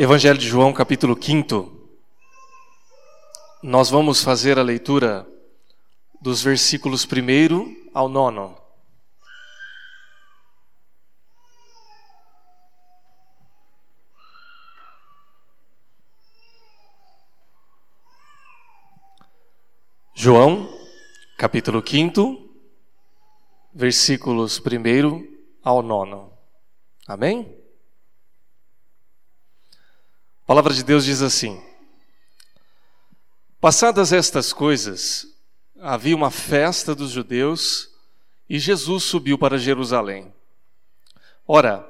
[0.00, 1.76] Evangelho de João, capítulo 5.
[3.60, 5.26] Nós vamos fazer a leitura
[6.20, 8.54] dos versículos 1 ao 9.
[20.14, 20.72] João,
[21.36, 22.48] capítulo 5,
[23.74, 25.26] versículos 1
[25.64, 26.30] ao 9.
[27.04, 27.57] Amém?
[30.48, 31.62] A palavra de Deus diz assim:
[33.60, 35.26] Passadas estas coisas,
[35.78, 37.90] havia uma festa dos judeus
[38.48, 40.32] e Jesus subiu para Jerusalém.
[41.46, 41.86] Ora,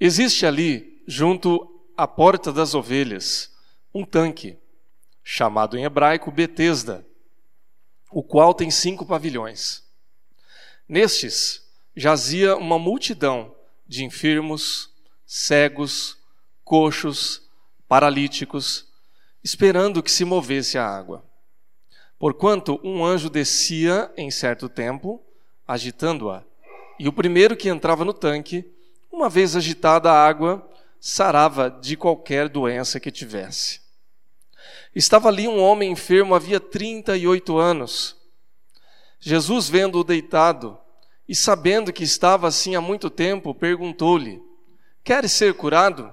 [0.00, 3.54] existe ali, junto à porta das ovelhas,
[3.92, 4.56] um tanque,
[5.22, 7.06] chamado em hebraico Betesda,
[8.10, 9.84] o qual tem cinco pavilhões.
[10.88, 13.54] Nestes jazia uma multidão
[13.86, 14.88] de enfermos,
[15.26, 16.16] cegos,
[16.64, 17.46] coxos,
[17.88, 18.86] paralíticos,
[19.42, 21.24] esperando que se movesse a água.
[22.18, 25.22] Porquanto um anjo descia em certo tempo,
[25.66, 26.44] agitando-a,
[26.98, 28.70] e o primeiro que entrava no tanque,
[29.10, 30.68] uma vez agitada a água,
[31.00, 33.80] sarava de qualquer doença que tivesse.
[34.94, 38.16] Estava ali um homem enfermo havia 38 anos.
[39.20, 40.78] Jesus, vendo-o deitado
[41.28, 44.42] e sabendo que estava assim há muito tempo, perguntou-lhe:
[45.04, 46.12] Queres ser curado?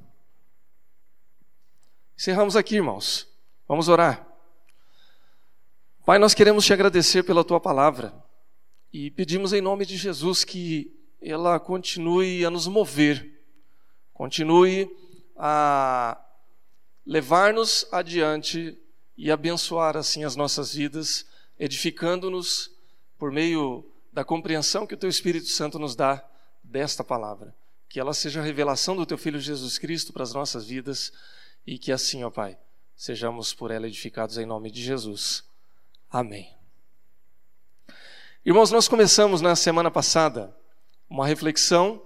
[2.21, 3.27] Encerramos aqui, irmãos.
[3.67, 4.23] Vamos orar.
[6.05, 8.13] Pai, nós queremos te agradecer pela tua palavra
[8.93, 13.43] e pedimos em nome de Jesus que ela continue a nos mover,
[14.13, 14.87] continue
[15.35, 16.23] a
[17.03, 18.77] levar-nos adiante
[19.17, 21.25] e abençoar assim as nossas vidas,
[21.57, 22.69] edificando-nos
[23.17, 26.23] por meio da compreensão que o teu Espírito Santo nos dá
[26.63, 27.55] desta palavra.
[27.89, 31.11] Que ela seja a revelação do teu filho Jesus Cristo para as nossas vidas
[31.65, 32.57] e que assim, ó Pai,
[32.95, 35.43] sejamos por ela edificados em nome de Jesus.
[36.09, 36.55] Amém.
[38.45, 40.55] Irmãos, nós começamos na semana passada
[41.09, 42.01] uma reflexão,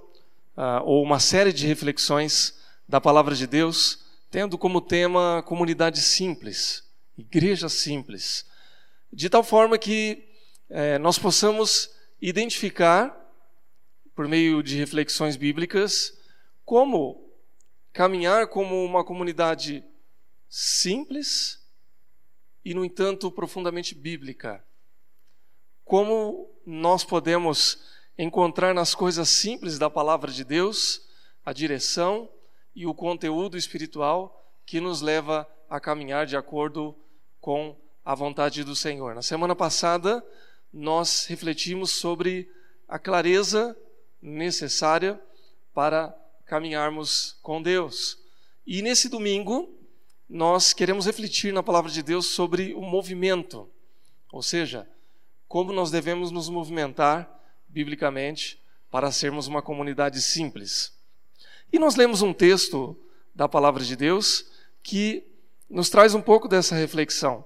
[0.57, 6.83] uh, ou uma série de reflexões da palavra de Deus, tendo como tema comunidade simples,
[7.17, 8.45] igreja simples,
[9.11, 10.27] de tal forma que
[10.69, 11.89] eh, nós possamos
[12.21, 13.15] identificar,
[14.13, 16.17] por meio de reflexões bíblicas,
[16.65, 17.24] como
[17.95, 19.81] caminhar como uma comunidade
[20.49, 21.65] simples
[22.63, 24.61] e, no entanto, profundamente bíblica.
[25.85, 27.81] Como nós podemos
[28.17, 31.07] encontrar nas coisas simples da palavra de Deus
[31.45, 32.29] a direção
[32.75, 36.93] e o conteúdo espiritual que nos leva a caminhar de acordo
[37.39, 39.15] com a vontade do Senhor.
[39.15, 40.21] Na semana passada,
[40.73, 42.51] nós refletimos sobre
[42.89, 43.73] a clareza
[44.21, 45.17] necessária
[45.73, 46.13] para
[46.45, 48.17] caminharmos com Deus.
[48.65, 49.73] E nesse domingo,
[50.29, 53.69] nós queremos refletir na palavra de Deus sobre o movimento,
[54.31, 54.87] ou seja,
[55.47, 57.29] como nós devemos nos movimentar
[57.67, 60.93] biblicamente para sermos uma comunidade simples.
[61.71, 62.97] E nós lemos um texto
[63.33, 64.49] da palavra de Deus
[64.81, 65.25] que
[65.69, 67.43] nos traz um pouco dessa reflexão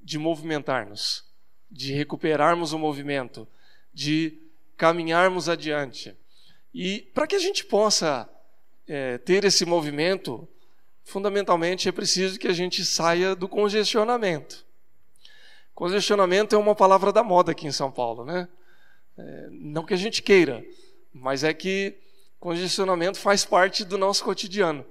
[0.00, 1.24] de movimentar-nos,
[1.70, 3.46] de recuperarmos o movimento,
[3.92, 4.38] de
[4.76, 6.16] caminharmos adiante.
[6.78, 8.28] E para que a gente possa
[8.86, 10.46] é, ter esse movimento,
[11.02, 14.62] fundamentalmente é preciso que a gente saia do congestionamento.
[15.74, 18.46] Congestionamento é uma palavra da moda aqui em São Paulo, né?
[19.16, 20.62] É, não que a gente queira,
[21.14, 21.96] mas é que
[22.38, 24.84] congestionamento faz parte do nosso cotidiano,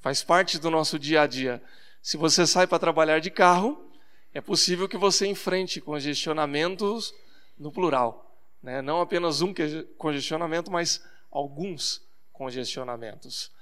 [0.00, 1.62] faz parte do nosso dia a dia.
[2.00, 3.90] Se você sai para trabalhar de carro,
[4.32, 7.14] é possível que você enfrente congestionamentos
[7.58, 8.33] no plural.
[8.64, 8.80] Né?
[8.80, 9.52] Não apenas um
[9.98, 12.02] congestionamento, mas alguns
[12.32, 13.52] congestionamentos.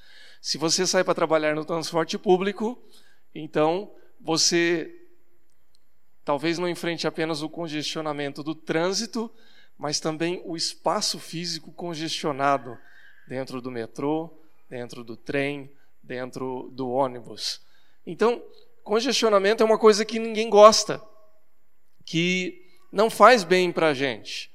[0.41, 2.81] Se você sai para trabalhar no transporte público,
[3.35, 4.95] então você
[6.25, 9.29] talvez não enfrente apenas o congestionamento do trânsito,
[9.77, 12.79] mas também o espaço físico congestionado
[13.27, 14.31] dentro do metrô,
[14.71, 15.69] dentro do trem,
[16.01, 17.61] dentro do ônibus.
[18.07, 18.41] Então,
[18.85, 21.03] congestionamento é uma coisa que ninguém gosta,
[22.05, 24.52] que não faz bem para a gente.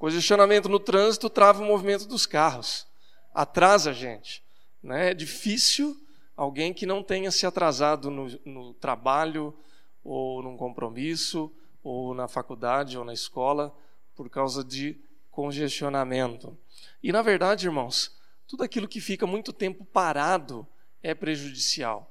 [0.00, 2.86] Congestionamento no trânsito trava o movimento dos carros,
[3.34, 4.42] atrasa a gente.
[4.82, 5.10] Né?
[5.10, 5.94] É difícil
[6.34, 9.54] alguém que não tenha se atrasado no, no trabalho,
[10.02, 11.52] ou num compromisso,
[11.84, 13.76] ou na faculdade, ou na escola,
[14.16, 14.98] por causa de
[15.30, 16.56] congestionamento.
[17.02, 18.18] E na verdade, irmãos,
[18.48, 20.66] tudo aquilo que fica muito tempo parado
[21.02, 22.10] é prejudicial.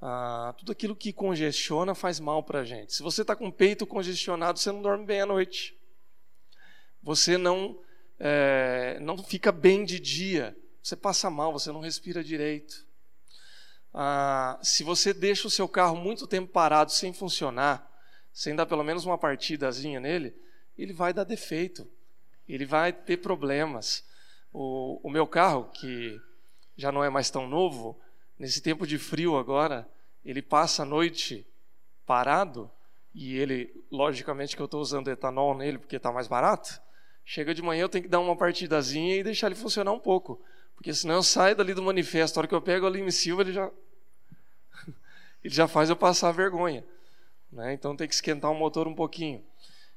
[0.00, 2.94] Ah, tudo aquilo que congestiona faz mal para a gente.
[2.94, 5.76] Se você está com o peito congestionado, você não dorme bem à noite.
[7.04, 7.78] Você não,
[8.18, 10.56] é, não fica bem de dia.
[10.82, 12.86] Você passa mal, você não respira direito.
[13.92, 17.88] Ah, se você deixa o seu carro muito tempo parado sem funcionar,
[18.32, 20.34] sem dar pelo menos uma partidazinha nele,
[20.78, 21.86] ele vai dar defeito,
[22.48, 24.02] ele vai ter problemas.
[24.50, 26.18] O, o meu carro, que
[26.74, 28.00] já não é mais tão novo,
[28.38, 29.86] nesse tempo de frio agora,
[30.24, 31.46] ele passa a noite
[32.06, 32.70] parado
[33.14, 36.82] e ele, logicamente que eu estou usando etanol nele porque está mais barato,
[37.24, 40.40] chega de manhã eu tenho que dar uma partidazinha e deixar ele funcionar um pouco,
[40.74, 43.42] porque senão eu saio dali do manifesto, a hora que eu pego ali em Silva
[43.42, 43.70] ele já
[45.42, 46.84] ele já faz eu passar vergonha.
[47.54, 47.72] Né?
[47.72, 49.42] Então tem que esquentar o motor um pouquinho.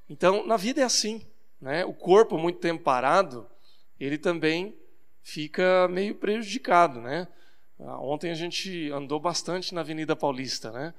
[0.09, 1.25] Então, na vida é assim.
[1.59, 1.83] Né?
[1.83, 3.47] O corpo, muito tempo parado,
[3.99, 4.75] ele também
[5.23, 7.01] fica meio prejudicado.
[7.01, 7.27] Né?
[7.79, 10.71] Ah, ontem a gente andou bastante na Avenida Paulista.
[10.71, 10.93] Né?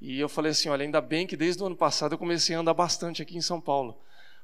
[0.00, 2.60] E eu falei assim: olha, ainda bem que desde o ano passado eu comecei a
[2.60, 4.00] andar bastante aqui em São Paulo.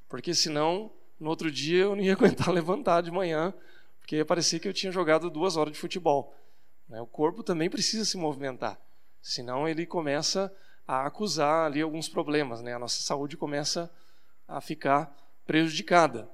[0.09, 3.55] Porque senão, no outro dia, eu não ia aguentar levantar de manhã,
[4.01, 6.35] porque ia parecer que eu tinha jogado duas horas de futebol.
[6.89, 7.01] Né?
[7.01, 8.79] O corpo também precisa se movimentar.
[9.23, 10.55] Senão ele começa
[10.87, 12.75] a acusar ali alguns problemas, né?
[12.75, 13.91] A nossa saúde começa
[14.47, 15.17] a ficar
[15.47, 16.29] prejudicada.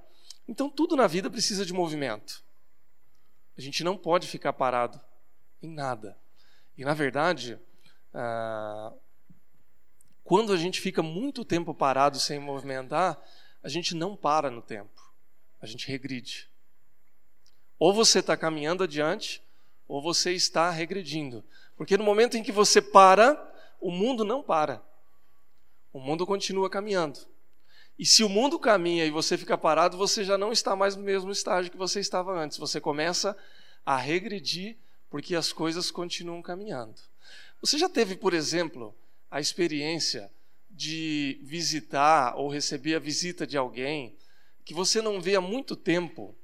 [0.49, 2.43] Então tudo na vida precisa de movimento.
[3.57, 5.01] A gente não pode ficar parado
[5.63, 6.19] em nada.
[6.77, 7.59] E na verdade,
[8.13, 8.93] ah,
[10.25, 13.21] quando a gente fica muito tempo parado sem movimentar,
[13.63, 15.13] a gente não para no tempo,
[15.61, 16.49] a gente regride.
[17.79, 19.43] Ou você está caminhando adiante,
[19.89, 21.45] ou você está regredindo.
[21.77, 23.37] Porque no momento em que você para,
[23.81, 24.83] o mundo não para.
[25.93, 27.19] O mundo continua caminhando.
[27.99, 31.03] E se o mundo caminha e você fica parado, você já não está mais no
[31.03, 32.57] mesmo estágio que você estava antes.
[32.57, 33.37] Você começa
[33.85, 34.77] a regredir
[35.11, 37.01] porque as coisas continuam caminhando.
[37.61, 38.95] Você já teve, por exemplo,
[39.31, 40.31] a experiência
[40.81, 44.17] de visitar ou receber a visita de alguém
[44.65, 46.35] que você não vê há muito tempo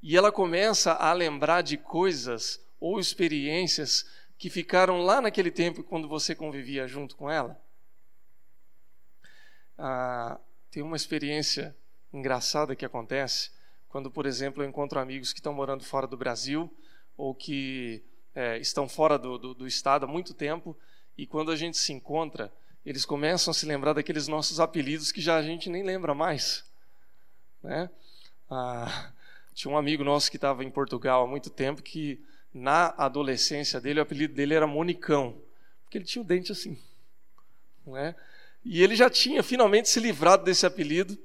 [0.00, 4.08] e ela começa a lembrar de coisas ou experiências
[4.38, 7.60] que ficaram lá naquele tempo quando você convivia junto com ela?
[9.76, 10.38] Ah,
[10.70, 11.76] tem uma experiência
[12.12, 13.50] engraçada que acontece
[13.88, 16.72] quando, por exemplo, eu encontro amigos que estão morando fora do Brasil
[17.16, 18.04] ou que
[18.36, 20.78] é, estão fora do, do, do estado há muito tempo
[21.18, 22.52] e quando a gente se encontra,
[22.84, 26.64] eles começam a se lembrar daqueles nossos apelidos que já a gente nem lembra mais.
[27.62, 27.90] Né?
[28.50, 29.12] Ah,
[29.54, 32.22] tinha um amigo nosso que estava em Portugal há muito tempo que
[32.52, 35.40] na adolescência dele, o apelido dele era Monicão,
[35.84, 36.78] porque ele tinha o dente assim.
[37.86, 38.14] Não é?
[38.64, 41.16] E ele já tinha finalmente se livrado desse apelido.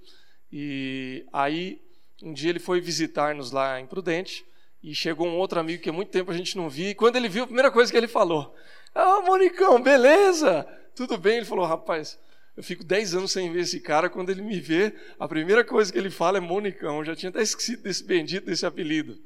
[0.51, 1.81] E aí,
[2.21, 4.45] um dia ele foi visitar-nos lá em Prudente.
[4.81, 6.91] E chegou um outro amigo que há muito tempo a gente não via.
[6.91, 8.55] E quando ele viu, a primeira coisa que ele falou:
[8.93, 10.65] Ah, Monicão, beleza?
[10.95, 11.37] Tudo bem?
[11.37, 12.17] Ele falou: Rapaz,
[12.55, 14.09] eu fico 10 anos sem ver esse cara.
[14.09, 16.99] Quando ele me vê, a primeira coisa que ele fala é Monicão.
[16.99, 19.21] Eu já tinha até esquecido desse bendito desse apelido.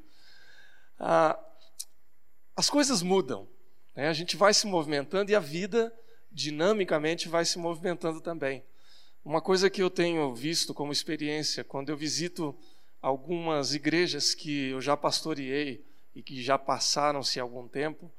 [0.99, 1.39] Ah,
[2.55, 3.47] as coisas mudam.
[3.95, 4.07] Né?
[4.07, 5.93] A gente vai se movimentando e a vida
[6.31, 8.63] dinamicamente vai se movimentando também.
[9.23, 12.57] Uma coisa que eu tenho visto como experiência quando eu visito
[13.01, 15.85] algumas igrejas que eu já pastoreei
[16.15, 18.11] e que já passaram-se algum tempo,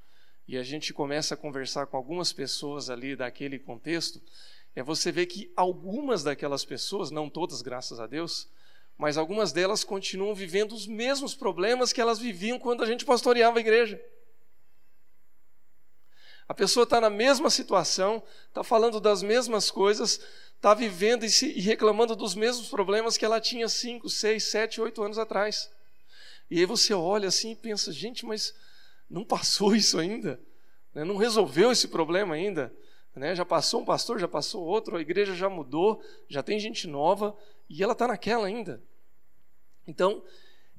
[0.50, 4.20] e a gente começa a conversar com algumas pessoas ali daquele contexto,
[4.74, 8.48] é você ver que algumas daquelas pessoas, não todas, graças a Deus,
[8.98, 13.58] mas algumas delas continuam vivendo os mesmos problemas que elas viviam quando a gente pastoreava
[13.58, 14.02] a igreja.
[16.48, 20.20] A pessoa está na mesma situação, está falando das mesmas coisas,
[20.56, 24.80] está vivendo e, se, e reclamando dos mesmos problemas que ela tinha 5, 6, 7,
[24.80, 25.70] 8 anos atrás.
[26.50, 28.52] E aí você olha assim e pensa, gente, mas
[29.10, 30.40] não passou isso ainda?
[30.94, 31.04] Né?
[31.04, 32.74] Não resolveu esse problema ainda?
[33.14, 33.34] Né?
[33.34, 37.36] Já passou um pastor, já passou outro, a igreja já mudou, já tem gente nova
[37.68, 38.82] e ela está naquela ainda.
[39.86, 40.22] Então,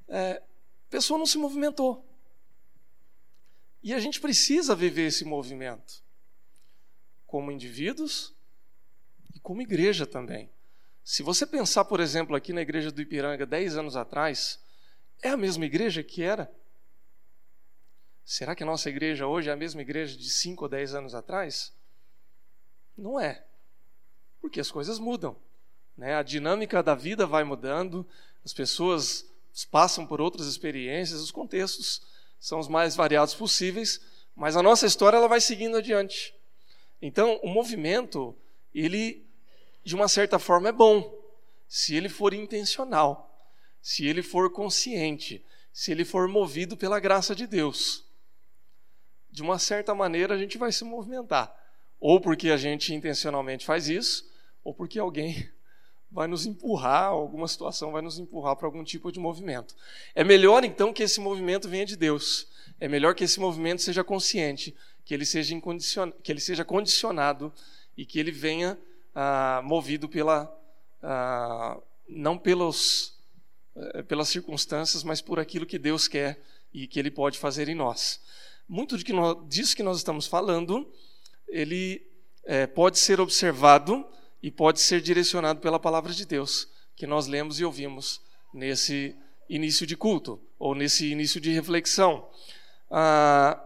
[0.08, 0.42] é,
[0.86, 2.04] a pessoa não se movimentou.
[3.82, 6.02] E a gente precisa viver esse movimento,
[7.26, 8.32] como indivíduos
[9.34, 10.50] e como igreja também.
[11.04, 14.60] Se você pensar, por exemplo, aqui na igreja do Ipiranga, 10 anos atrás,
[15.20, 16.52] é a mesma igreja que era?
[18.24, 21.14] Será que a nossa igreja hoje é a mesma igreja de 5 ou 10 anos
[21.14, 21.72] atrás?
[22.96, 23.44] Não é.
[24.40, 25.36] Porque as coisas mudam.
[25.96, 26.14] Né?
[26.14, 28.06] A dinâmica da vida vai mudando,
[28.44, 29.26] as pessoas
[29.70, 32.02] passam por outras experiências, os contextos
[32.40, 34.00] são os mais variados possíveis,
[34.34, 36.34] Mas a nossa história ela vai seguindo adiante.
[37.02, 38.34] Então, o movimento,
[38.74, 39.26] ele
[39.84, 41.12] de uma certa forma é bom,
[41.68, 43.50] se ele for intencional,
[43.80, 48.04] se ele for consciente, se ele for movido pela graça de Deus.
[49.32, 51.52] De uma certa maneira a gente vai se movimentar,
[51.98, 54.30] ou porque a gente intencionalmente faz isso,
[54.62, 55.50] ou porque alguém
[56.10, 59.74] vai nos empurrar, alguma situação vai nos empurrar para algum tipo de movimento.
[60.14, 62.46] É melhor então que esse movimento venha de Deus.
[62.78, 65.58] É melhor que esse movimento seja consciente, que ele seja,
[66.22, 67.52] que ele seja condicionado
[67.96, 68.78] e que ele venha
[69.14, 70.54] ah, movido pela
[71.02, 73.12] ah, não pelos
[73.74, 76.38] eh, pelas circunstâncias, mas por aquilo que Deus quer
[76.74, 78.20] e que Ele pode fazer em nós.
[78.68, 80.90] Muito de que nós, disso que nós estamos falando,
[81.48, 82.06] ele
[82.44, 84.06] é, pode ser observado
[84.42, 88.20] e pode ser direcionado pela palavra de Deus, que nós lemos e ouvimos
[88.52, 89.16] nesse
[89.48, 92.28] início de culto, ou nesse início de reflexão.
[92.90, 93.62] Ah,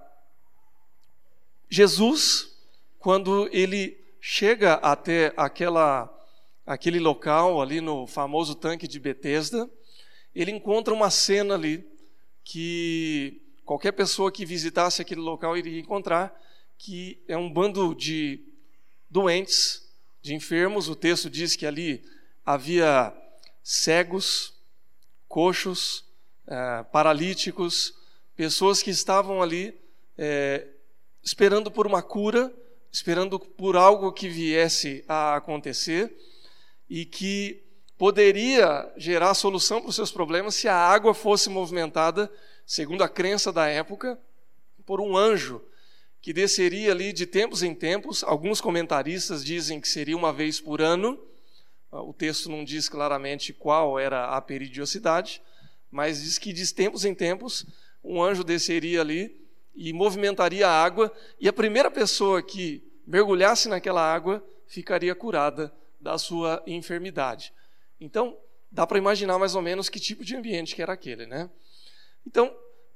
[1.71, 2.53] Jesus,
[2.99, 6.13] quando ele chega até aquela,
[6.67, 9.71] aquele local ali no famoso tanque de Betesda,
[10.35, 11.89] ele encontra uma cena ali
[12.45, 16.33] que qualquer pessoa que visitasse aquele local iria encontrar,
[16.79, 18.41] que é um bando de
[19.11, 19.91] doentes
[20.23, 20.89] de enfermos.
[20.89, 22.05] O texto diz que ali
[22.45, 23.13] havia
[23.65, 24.55] cegos,
[25.27, 26.05] coxos,
[26.47, 27.93] é, paralíticos,
[28.37, 29.75] pessoas que estavam ali
[30.17, 30.69] é,
[31.21, 32.55] esperando por uma cura,
[32.93, 36.17] esperando por algo que viesse a acontecer
[36.89, 37.65] e que
[37.99, 42.31] poderia gerar solução para os seus problemas se a água fosse movimentada,
[42.67, 44.21] segundo a crença da época,
[44.85, 45.63] por um anjo
[46.21, 48.25] que desceria ali de tempos em tempos.
[48.25, 51.19] Alguns comentaristas dizem que seria uma vez por ano.
[51.93, 55.41] O texto não diz claramente qual era a peridiosidade,
[55.91, 57.65] mas diz que de tempos em tempos
[58.03, 59.41] um anjo desceria ali
[59.75, 66.17] e movimentaria a água, e a primeira pessoa que mergulhasse naquela água ficaria curada da
[66.17, 67.53] sua enfermidade.
[68.01, 68.37] Então,
[68.73, 71.51] dá para imaginar mais ou menos que tipo de ambiente que era aquele, né?
[72.27, 72.55] Então,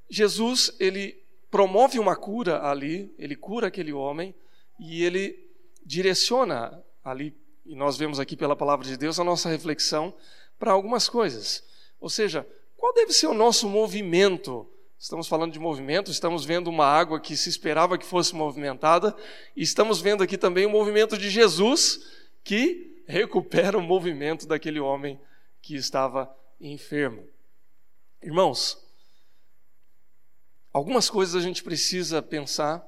[0.08, 4.34] Jesus, ele promove uma cura ali, ele cura aquele homem
[4.78, 5.50] e ele
[5.84, 7.34] direciona ali,
[7.64, 10.14] e nós vemos aqui pela palavra de Deus, a nossa reflexão
[10.58, 11.64] para algumas coisas.
[12.00, 12.46] Ou seja,
[12.76, 14.66] qual deve ser o nosso movimento?
[14.98, 19.16] Estamos falando de movimento, estamos vendo uma água que se esperava que fosse movimentada,
[19.56, 22.06] e estamos vendo aqui também o movimento de Jesus,
[22.44, 25.20] que recupera o movimento daquele homem
[25.62, 27.26] que estava enfermo.
[28.22, 28.78] Irmãos,
[30.72, 32.86] Algumas coisas a gente precisa pensar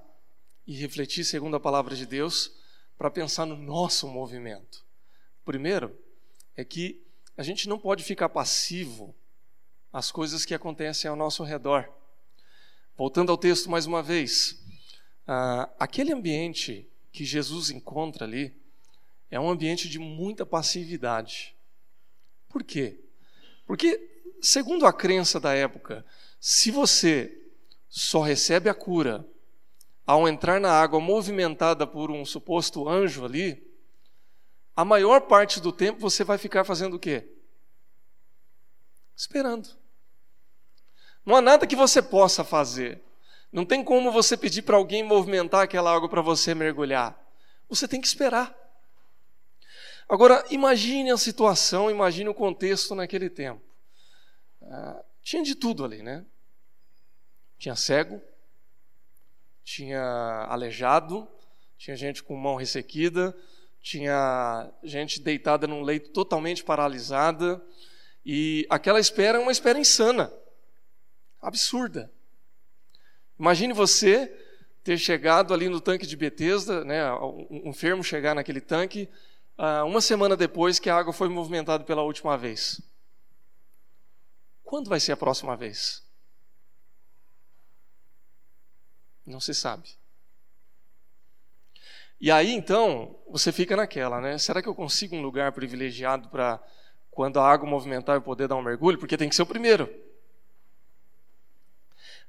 [0.65, 2.53] e refletir segundo a palavra de Deus
[2.97, 4.85] para pensar no nosso movimento.
[5.45, 5.99] Primeiro
[6.57, 7.03] é que
[7.37, 9.13] a gente não pode ficar passivo
[9.93, 11.93] às coisas que acontecem ao nosso redor.
[12.97, 14.63] Voltando ao texto mais uma vez,
[15.77, 18.57] aquele ambiente que Jesus encontra ali
[19.29, 21.57] é um ambiente de muita passividade.
[22.49, 23.01] Por quê?
[23.67, 26.07] Porque, segundo a crença da época,
[26.39, 27.42] se você
[27.95, 29.23] só recebe a cura
[30.07, 33.63] ao entrar na água movimentada por um suposto anjo ali,
[34.75, 37.29] a maior parte do tempo você vai ficar fazendo o quê?
[39.15, 39.69] Esperando.
[41.25, 43.03] Não há nada que você possa fazer.
[43.53, 47.15] Não tem como você pedir para alguém movimentar aquela água para você mergulhar.
[47.69, 48.57] Você tem que esperar.
[50.09, 53.61] Agora, imagine a situação, imagine o contexto naquele tempo.
[54.63, 56.25] Ah, tinha de tudo ali, né?
[57.63, 58.21] Tinha cego,
[59.63, 60.03] tinha
[60.49, 61.29] aleijado,
[61.79, 63.33] tinha gente com mão ressequida,
[63.81, 67.65] tinha gente deitada num leito totalmente paralisada,
[68.27, 70.33] e aquela espera é uma espera insana,
[71.41, 72.11] absurda.
[73.39, 74.27] Imagine você
[74.83, 79.09] ter chegado ali no tanque de Betesda, né, um enfermo chegar naquele tanque,
[79.57, 82.83] ah, uma semana depois que a água foi movimentada pela última vez.
[84.65, 86.03] Quando vai ser a próxima vez?
[89.33, 89.89] Não se sabe.
[92.21, 94.37] E aí então, você fica naquela, né?
[94.37, 96.63] Será que eu consigo um lugar privilegiado para
[97.11, 98.99] quando a água movimentar eu poder dar um mergulho?
[98.99, 99.93] Porque tem que ser o primeiro.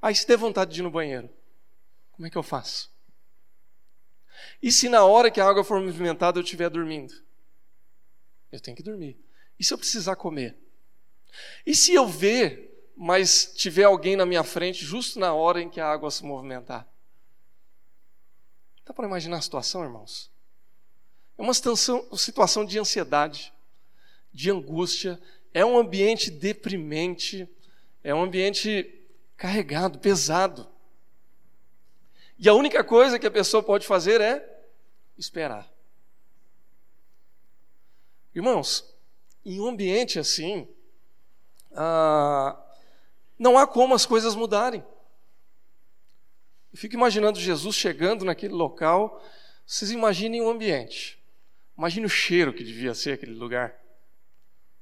[0.02, 1.30] Aí se der vontade de ir no banheiro,
[2.14, 2.90] como é que eu faço?
[4.62, 7.14] E se na hora que a água for movimentada eu estiver dormindo?
[8.50, 9.20] Eu tenho que dormir.
[9.60, 10.58] E se eu precisar comer?
[11.66, 15.80] E se eu ver mas tiver alguém na minha frente justo na hora em que
[15.80, 16.88] a água se movimentar.
[18.86, 20.32] Dá para imaginar a situação, irmãos?
[21.38, 23.54] É uma situação, de ansiedade,
[24.32, 25.20] de angústia,
[25.54, 27.48] é um ambiente deprimente,
[28.04, 30.68] é um ambiente carregado, pesado.
[32.38, 34.64] E a única coisa que a pessoa pode fazer é
[35.18, 35.72] esperar.
[38.36, 38.94] Irmãos,
[39.46, 40.68] em um ambiente assim,
[41.72, 42.60] ah,
[43.38, 44.84] não há como as coisas mudarem.
[46.74, 49.24] Eu fico imaginando Jesus chegando naquele local.
[49.66, 51.22] Vocês imaginem o ambiente.
[51.78, 53.80] Imagine o cheiro que devia ser aquele lugar.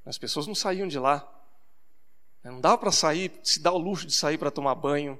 [0.06, 1.28] As pessoas não saíam de lá.
[2.44, 5.20] Não dava para sair, se dar o luxo de sair para tomar banho,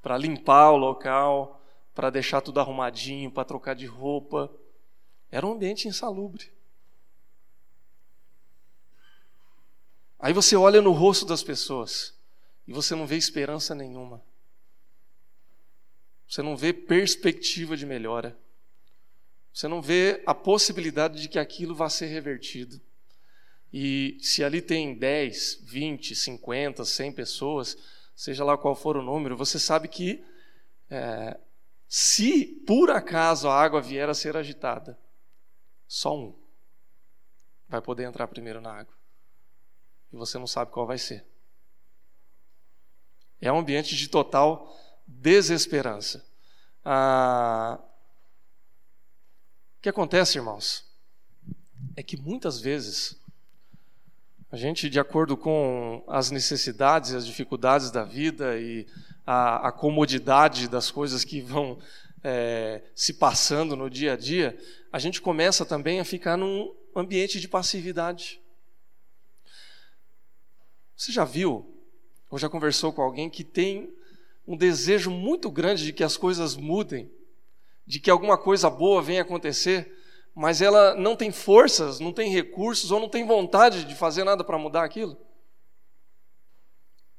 [0.00, 1.60] para limpar o local,
[1.94, 4.52] para deixar tudo arrumadinho, para trocar de roupa.
[5.30, 6.52] Era um ambiente insalubre.
[10.20, 12.14] Aí você olha no rosto das pessoas
[12.68, 14.22] e você não vê esperança nenhuma.
[16.32, 18.34] Você não vê perspectiva de melhora.
[19.52, 22.80] Você não vê a possibilidade de que aquilo vá ser revertido.
[23.70, 27.76] E se ali tem 10, 20, 50, 100 pessoas,
[28.16, 30.24] seja lá qual for o número, você sabe que
[30.88, 31.38] é,
[31.86, 34.98] se por acaso a água vier a ser agitada,
[35.86, 36.34] só um
[37.68, 38.94] vai poder entrar primeiro na água.
[40.10, 41.26] E você não sabe qual vai ser.
[43.38, 44.74] É um ambiente de total
[45.06, 46.24] desesperança.
[46.84, 47.78] Ah,
[49.78, 50.84] o que acontece, irmãos,
[51.96, 53.20] é que muitas vezes
[54.50, 58.86] a gente, de acordo com as necessidades e as dificuldades da vida e
[59.26, 61.78] a, a comodidade das coisas que vão
[62.22, 64.58] é, se passando no dia a dia,
[64.92, 68.40] a gente começa também a ficar num ambiente de passividade.
[70.94, 71.74] Você já viu
[72.30, 73.92] ou já conversou com alguém que tem
[74.46, 77.10] um desejo muito grande de que as coisas mudem,
[77.86, 79.92] de que alguma coisa boa venha acontecer,
[80.34, 84.42] mas ela não tem forças, não tem recursos ou não tem vontade de fazer nada
[84.42, 85.16] para mudar aquilo?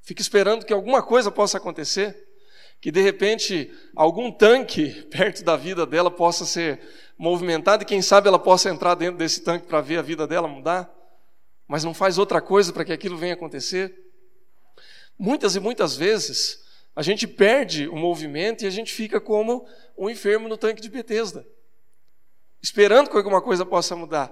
[0.02, 2.28] Fica esperando que alguma coisa possa acontecer,
[2.82, 6.82] que de repente algum tanque perto da vida dela possa ser
[7.18, 10.48] movimentado e quem sabe ela possa entrar dentro desse tanque para ver a vida dela
[10.48, 10.94] mudar,
[11.68, 13.98] mas não faz outra coisa para que aquilo venha acontecer.
[15.18, 16.63] Muitas e muitas vezes
[16.96, 20.90] a gente perde o movimento e a gente fica como um enfermo no tanque de
[20.90, 21.46] Betesda,
[22.62, 24.32] esperando que alguma coisa possa mudar.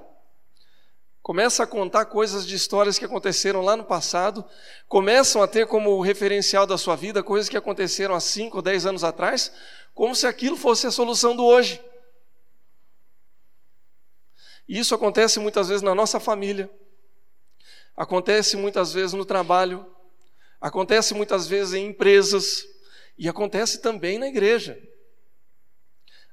[1.22, 4.44] Começa a contar coisas de histórias que aconteceram lá no passado,
[4.88, 8.88] começam a ter como referencial da sua vida coisas que aconteceram há 5 ou 10
[8.88, 9.52] anos atrás,
[9.94, 11.84] como se aquilo fosse a solução do hoje.
[14.68, 16.72] E isso acontece muitas vezes na nossa família,
[17.96, 19.86] acontece muitas vezes no trabalho,
[20.62, 22.64] acontece muitas vezes em empresas
[23.18, 24.80] e acontece também na igreja.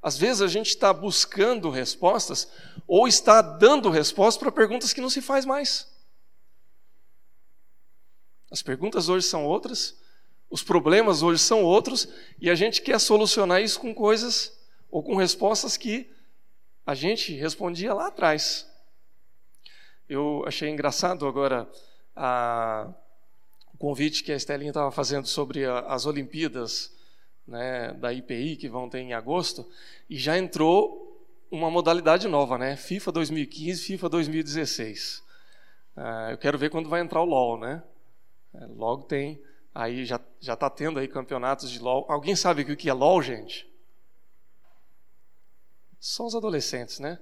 [0.01, 2.49] Às vezes a gente está buscando respostas
[2.87, 5.89] ou está dando respostas para perguntas que não se faz mais.
[8.51, 9.99] As perguntas hoje são outras,
[10.49, 12.09] os problemas hoje são outros,
[12.41, 14.57] e a gente quer solucionar isso com coisas
[14.91, 16.11] ou com respostas que
[16.87, 18.67] a gente respondia lá atrás.
[20.09, 21.71] Eu achei engraçado agora
[22.17, 22.91] a,
[23.79, 26.93] convite que a Estelinha estava fazendo sobre a, as Olimpíadas
[27.47, 29.67] né, da IPI que vão ter em agosto,
[30.09, 31.09] e já entrou
[31.51, 32.77] uma modalidade nova, né?
[32.77, 35.23] FIFA 2015, FIFA 2016.
[35.97, 37.83] Uh, eu quero ver quando vai entrar o LoL, né?
[38.55, 39.43] É, logo tem,
[39.75, 42.05] aí já já está tendo aí campeonatos de LoL.
[42.09, 43.67] Alguém sabe o que é LoL, gente?
[45.99, 47.19] São os adolescentes, né?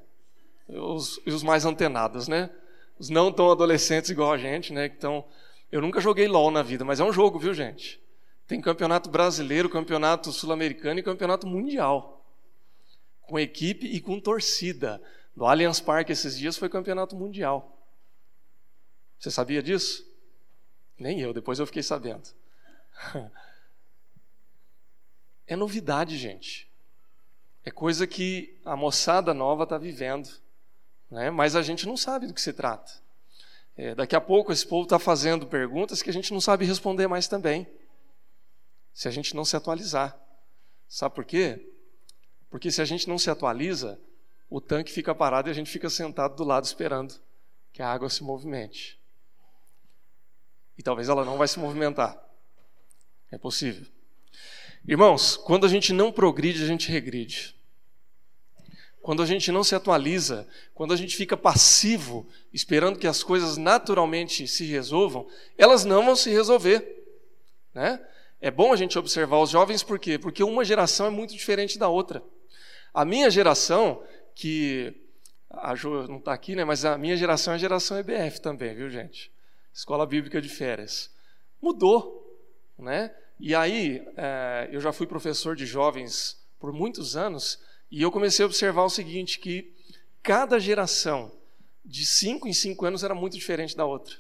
[0.69, 2.51] Os, os mais antenados, né?
[2.99, 4.87] Os não tão adolescentes igual a gente, né?
[4.87, 5.25] Então,
[5.71, 8.01] eu nunca joguei LoL na vida, mas é um jogo, viu, gente?
[8.47, 12.25] Tem campeonato brasileiro, campeonato sul-americano e campeonato mundial.
[13.23, 15.03] Com equipe e com torcida.
[15.35, 17.77] No Allianz Parque esses dias foi campeonato mundial.
[19.19, 20.07] Você sabia disso?
[20.99, 22.29] Nem eu, depois eu fiquei sabendo.
[25.49, 26.69] É novidade, gente.
[27.65, 30.29] É coisa que a moçada nova está vivendo.
[31.09, 31.31] Né?
[31.31, 32.93] Mas a gente não sabe do que se trata.
[33.77, 37.07] É, daqui a pouco esse povo está fazendo perguntas que a gente não sabe responder
[37.07, 37.67] mais também
[38.95, 40.19] se a gente não se atualizar.
[40.89, 41.71] Sabe por quê?
[42.49, 44.01] Porque se a gente não se atualiza,
[44.49, 47.15] o tanque fica parado e a gente fica sentado do lado esperando
[47.73, 48.99] que a água se movimente.
[50.79, 52.19] E talvez ela não vai se movimentar.
[53.31, 53.87] É possível.
[54.87, 57.56] Irmãos, quando a gente não progride, a gente regride.
[59.07, 63.57] Quando a gente não se atualiza, quando a gente fica passivo, esperando que as coisas
[63.57, 67.05] naturalmente se resolvam, elas não vão se resolver.
[67.73, 68.05] Né?
[68.41, 70.19] É bom a gente observar os jovens, por quê?
[70.19, 72.21] Porque uma geração é muito diferente da outra.
[72.93, 74.03] A minha geração,
[74.35, 74.93] que
[75.51, 76.65] a Jo não está aqui, né?
[76.65, 79.31] Mas a minha geração é a geração EBF também, viu, gente?
[79.73, 81.15] Escola Bíblica de Férias.
[81.63, 82.45] Mudou,
[82.77, 83.15] né?
[83.39, 88.43] E aí, é, eu já fui professor de jovens por muitos anos e eu comecei
[88.43, 89.73] a observar o seguinte, que
[90.23, 91.33] cada geração
[91.85, 94.17] de cinco em cinco anos era muito diferente da outra.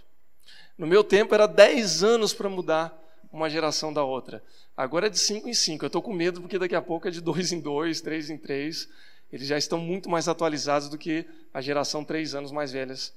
[0.78, 2.96] No meu tempo era dez anos para mudar
[3.32, 4.42] uma geração da outra.
[4.76, 5.84] Agora é de cinco em cinco.
[5.84, 8.38] Eu estou com medo porque daqui a pouco é de dois em dois, três em
[8.38, 8.88] três.
[9.32, 13.12] Eles já estão muito mais atualizados do que a geração três anos mais velhas,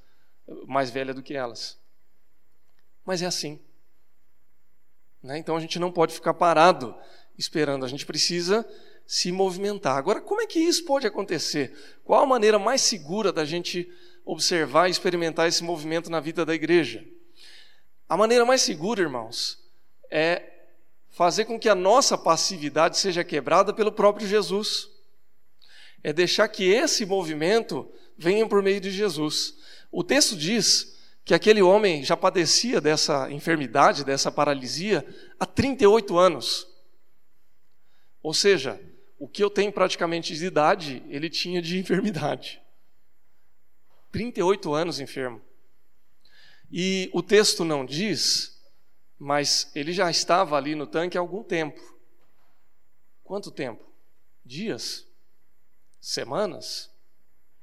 [0.66, 1.78] mais velha do que elas.
[3.06, 3.60] Mas é assim.
[5.22, 5.38] Né?
[5.38, 6.96] Então a gente não pode ficar parado
[7.38, 7.86] esperando.
[7.86, 8.66] A gente precisa
[9.10, 9.98] se movimentar.
[9.98, 11.76] Agora, como é que isso pode acontecer?
[12.04, 13.92] Qual a maneira mais segura da gente
[14.24, 17.04] observar e experimentar esse movimento na vida da igreja?
[18.08, 19.58] A maneira mais segura, irmãos,
[20.12, 20.44] é
[21.10, 24.88] fazer com que a nossa passividade seja quebrada pelo próprio Jesus.
[26.04, 29.56] É deixar que esse movimento venha por meio de Jesus.
[29.92, 35.04] O texto diz que aquele homem já padecia dessa enfermidade, dessa paralisia,
[35.40, 36.68] há 38 anos.
[38.22, 38.80] Ou seja,
[39.20, 42.62] o que eu tenho praticamente de idade, ele tinha de enfermidade.
[44.12, 45.42] 38 anos enfermo.
[46.72, 48.60] E o texto não diz,
[49.18, 51.82] mas ele já estava ali no tanque há algum tempo.
[53.24, 53.84] Quanto tempo?
[54.46, 55.06] Dias?
[56.00, 56.90] Semanas?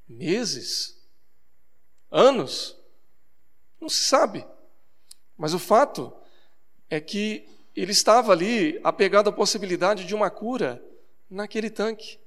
[0.07, 1.01] Meses?
[2.11, 2.77] Anos?
[3.81, 4.47] Não se sabe.
[5.37, 6.13] Mas o fato
[6.91, 10.83] é que ele estava ali apegado à possibilidade de uma cura
[11.31, 12.19] naquele tanque.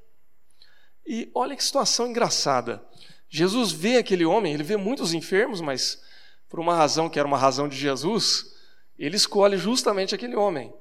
[1.05, 2.83] E olha que situação engraçada.
[3.29, 6.01] Jesus vê aquele homem, ele vê muitos enfermos, mas
[6.47, 8.55] por uma razão que era uma razão de Jesus,
[8.97, 10.73] ele escolhe justamente aquele homem.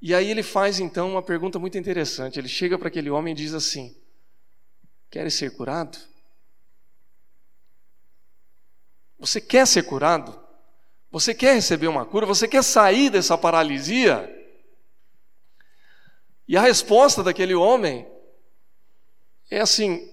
[0.00, 2.38] E aí ele faz então uma pergunta muito interessante.
[2.38, 3.96] Ele chega para aquele homem e diz assim:
[5.10, 5.98] Queres ser curado?
[9.18, 10.38] Você quer ser curado?
[11.10, 12.26] Você quer receber uma cura?
[12.26, 14.35] Você quer sair dessa paralisia?
[16.48, 18.06] E a resposta daquele homem
[19.50, 20.08] é assim: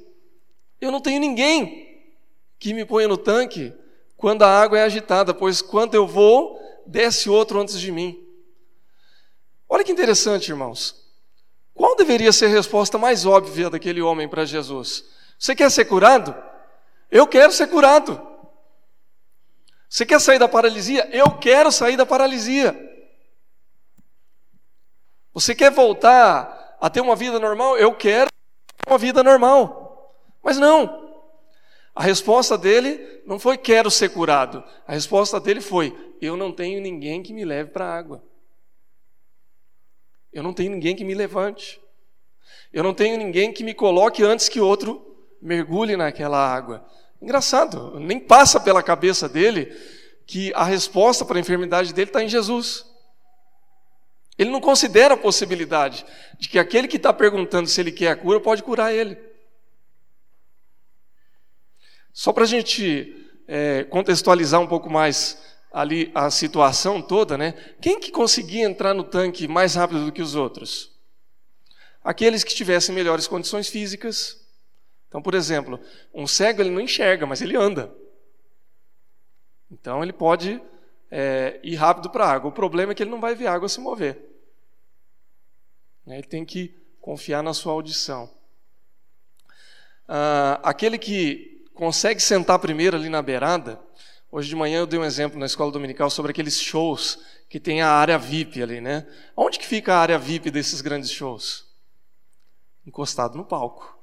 [0.82, 2.14] eu não tenho ninguém
[2.60, 3.74] que me ponha no tanque
[4.18, 8.20] quando a água é agitada, pois quando eu vou, desce outro antes de mim.
[9.68, 11.04] Olha que interessante, irmãos.
[11.74, 15.04] Qual deveria ser a resposta mais óbvia daquele homem para Jesus?
[15.38, 16.36] Você quer ser curado?
[17.10, 18.22] Eu quero ser curado.
[19.90, 21.10] Você quer sair da paralisia?
[21.12, 22.93] Eu quero sair da paralisia.
[25.34, 27.78] Você quer voltar a ter uma vida normal?
[27.78, 28.30] Eu quero
[28.88, 30.16] uma vida normal.
[30.44, 31.02] Mas não.
[31.96, 34.64] A resposta dele não foi quero ser curado.
[34.88, 38.24] A resposta dele foi eu não tenho ninguém que me leve para a água.
[40.32, 41.82] Eu não tenho ninguém que me levante.
[42.72, 46.86] Eu não tenho ninguém que me coloque antes que outro mergulhe naquela água.
[47.22, 49.72] Engraçado, nem passa pela cabeça dele
[50.26, 52.86] que a resposta para a enfermidade dele está em Jesus.
[54.38, 56.06] Ele não considera a possibilidade
[56.40, 59.18] de que aquele que está perguntando se ele quer a cura pode curar ele.
[62.12, 63.16] Só para a gente
[63.48, 65.42] é, contextualizar um pouco mais
[65.72, 67.54] ali a situação toda, né?
[67.82, 70.92] Quem que conseguia entrar no tanque mais rápido do que os outros?
[72.04, 74.40] Aqueles que tivessem melhores condições físicas.
[75.08, 75.80] Então, por exemplo,
[76.14, 77.92] um cego ele não enxerga, mas ele anda.
[79.72, 80.62] Então ele pode
[81.16, 82.50] é, ir rápido para a água.
[82.50, 84.18] O problema é que ele não vai ver a água se mover.
[86.08, 88.28] Ele tem que confiar na sua audição.
[90.08, 93.80] Ah, aquele que consegue sentar primeiro ali na beirada,
[94.32, 97.84] hoje de manhã eu dei um exemplo na escola dominical sobre aqueles shows que tem
[97.84, 99.06] a área VIP ali, né?
[99.38, 101.68] Onde que fica a área VIP desses grandes shows?
[102.88, 104.00] Encostado no palco.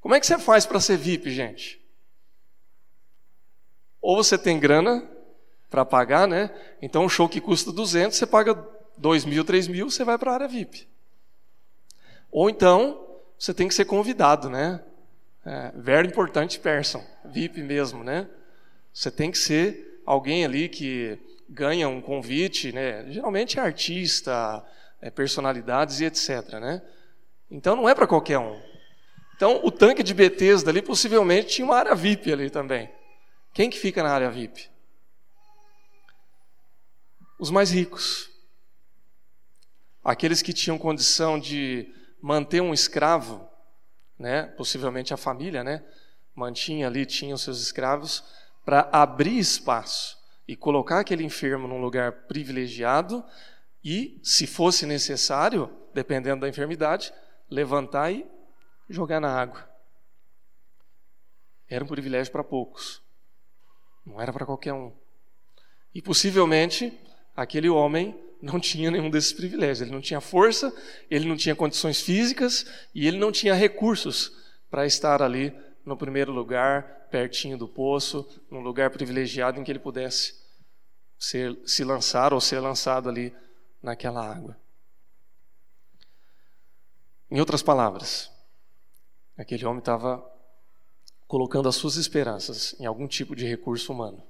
[0.00, 1.80] Como é que você faz para ser VIP, gente?
[4.02, 5.14] Ou você tem grana
[5.74, 6.52] para pagar, né?
[6.80, 8.56] Então, um show que custa 200, você paga
[8.96, 10.86] 2 mil, 3 mil, você vai para a área VIP.
[12.30, 13.04] Ou então,
[13.36, 14.80] você tem que ser convidado, né?
[15.44, 18.28] É, very importante person, VIP mesmo, né?
[18.92, 21.18] Você tem que ser alguém ali que
[21.50, 23.04] ganha um convite, né?
[23.10, 24.64] Geralmente é artista,
[25.02, 26.82] é personalidades e etc, né?
[27.50, 28.60] Então não é para qualquer um.
[29.34, 32.88] Então o tanque de Bethesda ali possivelmente tinha uma área VIP ali também.
[33.52, 34.72] Quem que fica na área VIP?
[37.38, 38.30] Os mais ricos.
[40.02, 43.48] Aqueles que tinham condição de manter um escravo,
[44.18, 45.84] né, possivelmente a família, né,
[46.34, 48.22] mantinha ali, tinha os seus escravos,
[48.64, 50.16] para abrir espaço
[50.46, 53.24] e colocar aquele enfermo num lugar privilegiado
[53.82, 57.12] e, se fosse necessário, dependendo da enfermidade,
[57.50, 58.26] levantar e
[58.88, 59.68] jogar na água.
[61.68, 63.02] Era um privilégio para poucos,
[64.04, 64.92] não era para qualquer um.
[65.94, 66.98] E possivelmente
[67.34, 69.80] aquele homem não tinha nenhum desses privilégios.
[69.80, 70.74] Ele não tinha força,
[71.10, 74.32] ele não tinha condições físicas e ele não tinha recursos
[74.70, 75.52] para estar ali
[75.84, 80.34] no primeiro lugar, pertinho do poço, num lugar privilegiado em que ele pudesse
[81.18, 83.34] ser, se lançar ou ser lançado ali
[83.82, 84.56] naquela água.
[87.30, 88.30] Em outras palavras,
[89.36, 90.24] aquele homem estava
[91.26, 94.22] colocando as suas esperanças em algum tipo de recurso humano.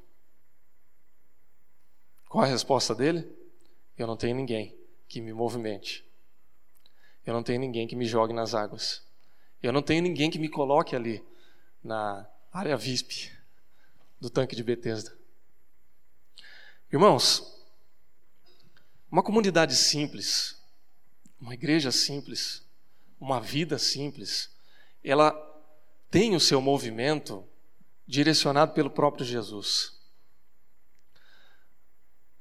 [2.34, 3.32] Qual a resposta dele?
[3.96, 6.04] Eu não tenho ninguém que me movimente.
[7.24, 9.06] Eu não tenho ninguém que me jogue nas águas.
[9.62, 11.24] Eu não tenho ninguém que me coloque ali
[11.80, 13.30] na área VIP
[14.20, 15.16] do tanque de Betesda.
[16.92, 17.56] Irmãos,
[19.08, 20.60] uma comunidade simples,
[21.40, 22.66] uma igreja simples,
[23.20, 24.50] uma vida simples,
[25.04, 25.32] ela
[26.10, 27.46] tem o seu movimento
[28.08, 30.02] direcionado pelo próprio Jesus.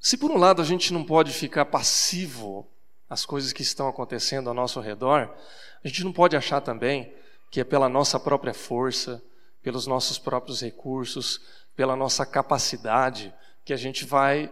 [0.04, 2.70] Se por um lado a gente não pode ficar passivo
[3.10, 5.34] às coisas que estão acontecendo ao nosso redor,
[5.82, 7.16] a gente não pode achar também
[7.50, 9.24] que é pela nossa própria força,
[9.62, 11.40] pelos nossos próprios recursos,
[11.74, 14.52] pela nossa capacidade, que a gente vai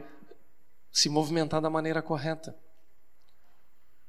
[0.90, 2.58] se movimentar da maneira correta.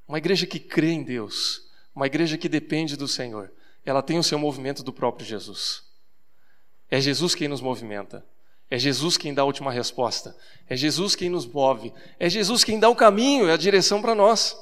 [0.07, 3.53] Uma igreja que crê em Deus, uma igreja que depende do Senhor,
[3.85, 5.83] ela tem o seu movimento do próprio Jesus.
[6.89, 8.25] É Jesus quem nos movimenta.
[8.73, 10.35] É Jesus quem dá a última resposta.
[10.67, 11.93] É Jesus quem nos move.
[12.19, 14.57] É Jesus quem dá o caminho, é a direção para nós.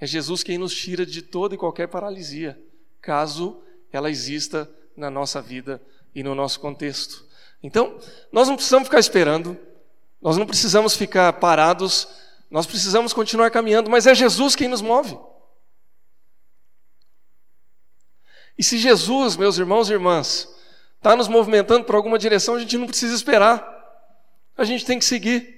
[0.00, 2.58] É Jesus quem nos tira de toda e qualquer paralisia,
[3.02, 4.66] caso ela exista
[4.96, 5.78] na nossa vida
[6.14, 7.26] e no nosso contexto.
[7.62, 8.00] Então,
[8.32, 9.54] nós não precisamos ficar esperando,
[10.22, 12.08] nós não precisamos ficar parados,
[12.50, 15.18] nós precisamos continuar caminhando, mas é Jesus quem nos move.
[18.56, 20.53] E se Jesus, meus irmãos e irmãs,
[21.04, 23.62] está nos movimentando para alguma direção, a gente não precisa esperar.
[24.56, 25.54] A gente tem que seguir.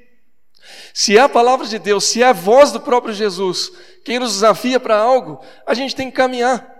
[0.92, 3.70] Se é a palavra de Deus, se é a voz do próprio Jesus,
[4.04, 6.74] quem nos desafia para algo, a gente tem que caminhar.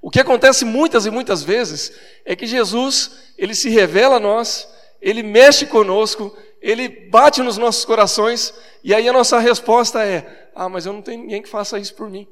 [0.00, 1.92] O que acontece muitas e muitas vezes
[2.24, 4.66] é que Jesus, ele se revela a nós,
[4.98, 10.70] ele mexe conosco, ele bate nos nossos corações, e aí a nossa resposta é: Ah,
[10.70, 12.26] mas eu não tenho ninguém que faça isso por mim.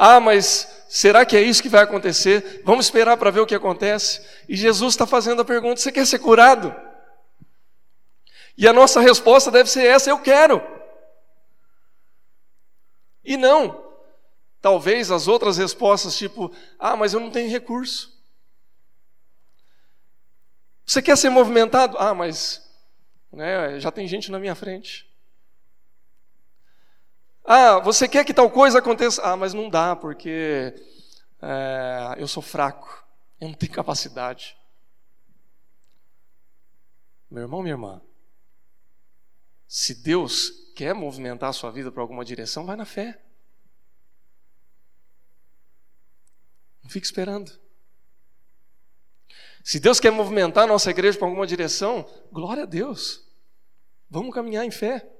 [0.00, 2.62] Ah, mas será que é isso que vai acontecer?
[2.64, 4.24] Vamos esperar para ver o que acontece.
[4.48, 6.72] E Jesus está fazendo a pergunta: Você quer ser curado?
[8.56, 10.62] E a nossa resposta deve ser essa: Eu quero.
[13.24, 13.84] E não,
[14.62, 18.16] talvez as outras respostas, tipo: Ah, mas eu não tenho recurso.
[20.86, 21.96] Você quer ser movimentado?
[21.98, 22.70] Ah, mas
[23.32, 25.07] né, já tem gente na minha frente.
[27.50, 29.22] Ah, você quer que tal coisa aconteça?
[29.22, 30.74] Ah, mas não dá, porque
[31.40, 33.02] é, eu sou fraco,
[33.40, 34.54] eu não tenho capacidade.
[37.30, 38.02] Meu irmão, minha irmã,
[39.66, 43.18] se Deus quer movimentar a sua vida para alguma direção, vai na fé.
[46.82, 47.50] Não fique esperando.
[49.64, 53.26] Se Deus quer movimentar a nossa igreja para alguma direção, glória a Deus.
[54.10, 55.14] Vamos caminhar em fé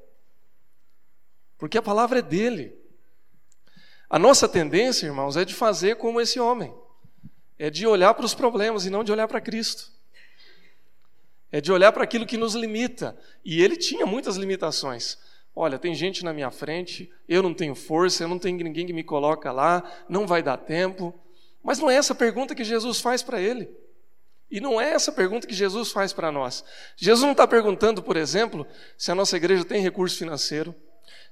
[1.59, 2.79] porque a palavra é dele.
[4.09, 6.73] A nossa tendência, irmãos, é de fazer como esse homem,
[7.59, 9.93] é de olhar para os problemas e não de olhar para Cristo.
[11.51, 13.19] É de olhar para aquilo que nos limita.
[13.45, 15.19] E ele tinha muitas limitações.
[15.57, 18.93] Olha, tem gente na minha frente, eu não tenho força, eu não tenho ninguém que
[18.93, 21.19] me coloca lá, não vai dar tempo.
[21.63, 23.69] Mas não é essa pergunta que Jesus faz para ele.
[24.51, 26.65] E não é essa pergunta que Jesus faz para nós.
[26.97, 28.67] Jesus não está perguntando, por exemplo,
[28.97, 30.75] se a nossa igreja tem recurso financeiro,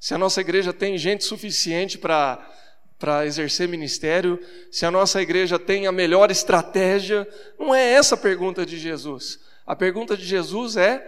[0.01, 2.53] se a nossa igreja tem gente suficiente para
[2.99, 8.19] para exercer ministério, se a nossa igreja tem a melhor estratégia, não é essa a
[8.19, 9.39] pergunta de Jesus.
[9.67, 11.05] A pergunta de Jesus é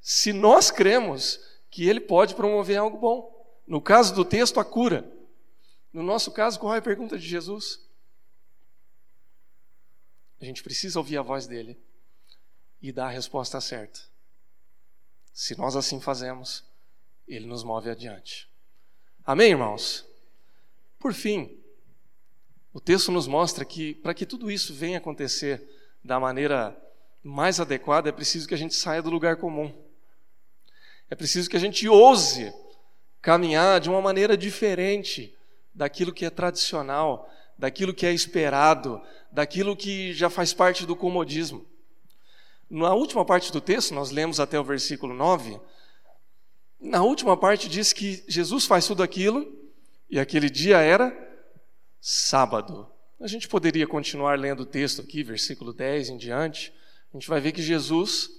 [0.00, 1.38] se nós cremos
[1.70, 3.36] que ele pode promover algo bom.
[3.66, 5.04] No caso do texto, a cura.
[5.92, 7.80] No nosso caso, qual é a pergunta de Jesus?
[10.40, 11.78] A gente precisa ouvir a voz dele
[12.80, 14.00] e dar a resposta certa.
[15.32, 16.64] Se nós assim fazemos,
[17.26, 18.48] ele nos move adiante.
[19.24, 20.06] Amém, irmãos?
[20.98, 21.58] Por fim,
[22.72, 25.62] o texto nos mostra que para que tudo isso venha acontecer
[26.04, 26.76] da maneira
[27.22, 29.72] mais adequada, é preciso que a gente saia do lugar comum.
[31.10, 32.52] É preciso que a gente ouse
[33.20, 35.36] caminhar de uma maneira diferente
[35.74, 41.66] daquilo que é tradicional, daquilo que é esperado, daquilo que já faz parte do comodismo.
[42.70, 45.60] Na última parte do texto, nós lemos até o versículo 9,
[46.80, 49.46] na última parte diz que Jesus faz tudo aquilo
[50.08, 51.16] e aquele dia era
[52.00, 52.88] sábado.
[53.20, 56.72] A gente poderia continuar lendo o texto aqui, versículo 10 em diante.
[57.12, 58.30] A gente vai ver que Jesus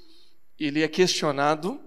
[0.59, 1.79] ele é questionado,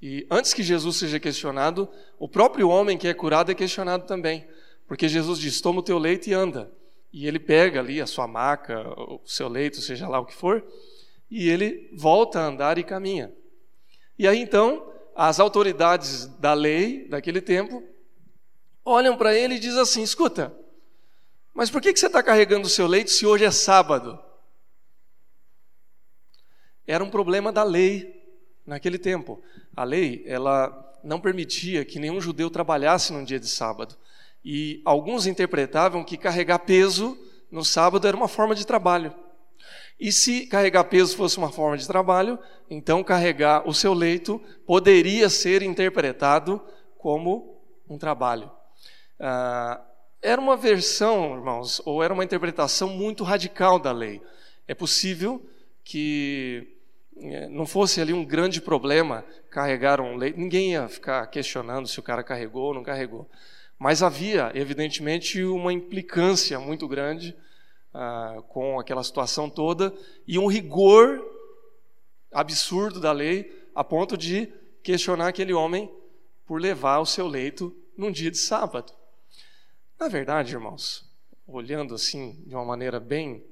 [0.00, 4.46] e antes que Jesus seja questionado, o próprio homem que é curado é questionado também.
[4.86, 6.70] Porque Jesus diz: Toma o teu leito e anda.
[7.12, 10.64] E ele pega ali a sua maca, o seu leito, seja lá o que for,
[11.30, 13.32] e ele volta a andar e caminha.
[14.18, 17.82] E aí então, as autoridades da lei daquele tempo
[18.84, 20.54] olham para ele e dizem assim: Escuta,
[21.52, 24.18] mas por que você está carregando o seu leito se hoje é sábado?
[26.86, 28.22] Era um problema da lei
[28.66, 29.42] naquele tempo.
[29.74, 33.96] A lei, ela não permitia que nenhum judeu trabalhasse num dia de sábado.
[34.44, 37.16] E alguns interpretavam que carregar peso
[37.50, 39.14] no sábado era uma forma de trabalho.
[39.98, 45.28] E se carregar peso fosse uma forma de trabalho, então carregar o seu leito poderia
[45.28, 46.60] ser interpretado
[46.98, 48.50] como um trabalho.
[49.20, 49.80] Ah,
[50.20, 54.22] era uma versão, irmãos, ou era uma interpretação muito radical da lei.
[54.66, 55.44] É possível
[55.84, 56.66] que
[57.18, 62.00] é, não fosse ali um grande problema carregar um leite, ninguém ia ficar questionando se
[62.00, 63.28] o cara carregou ou não carregou.
[63.78, 67.36] Mas havia, evidentemente, uma implicância muito grande
[67.94, 69.94] ah, com aquela situação toda
[70.26, 71.24] e um rigor
[72.32, 74.52] absurdo da lei a ponto de
[74.82, 75.90] questionar aquele homem
[76.44, 78.92] por levar o seu leito num dia de sábado.
[79.98, 81.08] Na verdade, irmãos,
[81.46, 83.44] olhando assim de uma maneira bem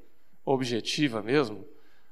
[0.44, 1.64] objetiva mesmo,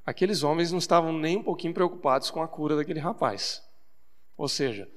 [0.07, 3.62] aqueles homens não estavam nem um pouquinho preocupados com a cura daquele rapaz.
[4.37, 4.88] Ou seja,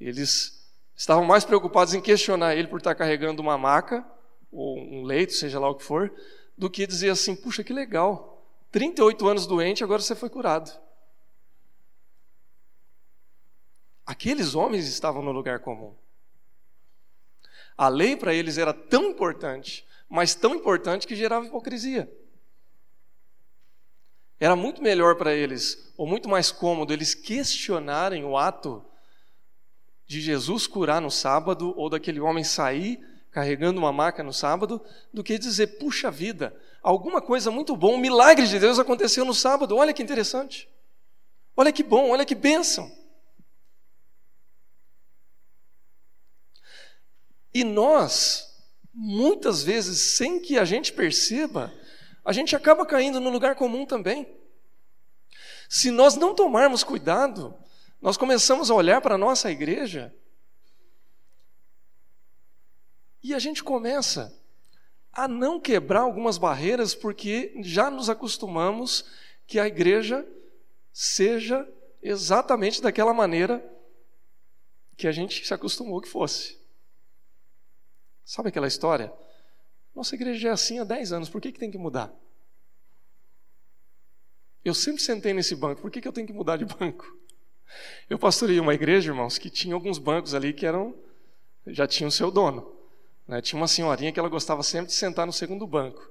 [0.00, 4.06] eles estavam mais preocupados em questionar ele por estar carregando uma maca
[4.50, 6.10] ou um leito, seja lá o que for,
[6.56, 10.70] do que dizer assim: puxa, que legal, 38 anos doente, agora você foi curado.
[14.04, 15.94] Aqueles homens estavam no lugar comum.
[17.76, 22.10] A lei para eles era tão importante, mas tão importante que gerava hipocrisia.
[24.38, 28.84] Era muito melhor para eles, ou muito mais cômodo, eles questionarem o ato
[30.06, 33.04] de Jesus curar no sábado, ou daquele homem sair
[33.36, 37.98] carregando uma maca no sábado, do que dizer, puxa vida, alguma coisa muito bom, um
[37.98, 40.66] milagre de Deus aconteceu no sábado, olha que interessante.
[41.54, 42.90] Olha que bom, olha que bênção.
[47.52, 48.58] E nós,
[48.90, 51.70] muitas vezes, sem que a gente perceba,
[52.24, 54.34] a gente acaba caindo no lugar comum também.
[55.68, 57.54] Se nós não tomarmos cuidado,
[58.00, 60.10] nós começamos a olhar para a nossa igreja
[63.22, 64.34] e a gente começa
[65.12, 69.04] a não quebrar algumas barreiras porque já nos acostumamos
[69.46, 70.26] que a igreja
[70.92, 71.66] seja
[72.02, 73.64] exatamente daquela maneira
[74.96, 76.58] que a gente se acostumou que fosse.
[78.24, 79.12] Sabe aquela história?
[79.94, 82.14] Nossa igreja é assim há 10 anos, por que, que tem que mudar?
[84.64, 87.16] Eu sempre sentei nesse banco, por que, que eu tenho que mudar de banco?
[88.08, 90.94] Eu pastorei uma igreja, irmãos, que tinha alguns bancos ali que eram
[91.66, 92.75] já tinham seu dono.
[93.26, 93.40] Né?
[93.40, 96.10] Tinha uma senhorinha que ela gostava sempre de sentar no segundo banco.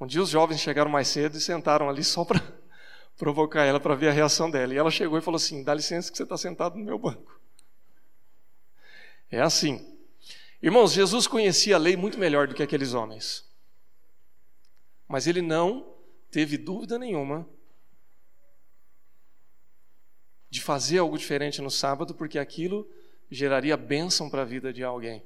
[0.00, 2.40] Um dia os jovens chegaram mais cedo e sentaram ali só para
[3.16, 4.74] provocar ela, para ver a reação dela.
[4.74, 7.40] E ela chegou e falou assim: dá licença que você está sentado no meu banco.
[9.30, 9.92] É assim.
[10.62, 13.44] Irmãos, Jesus conhecia a lei muito melhor do que aqueles homens.
[15.06, 15.94] Mas ele não
[16.30, 17.46] teve dúvida nenhuma
[20.48, 22.88] de fazer algo diferente no sábado, porque aquilo
[23.30, 25.22] geraria bênção para a vida de alguém.